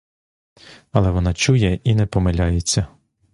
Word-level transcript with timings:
Але 0.91 1.11
вона 1.11 1.33
чує 1.33 1.79
і 1.83 1.95
не 1.95 2.05
помиляється. 2.05 2.87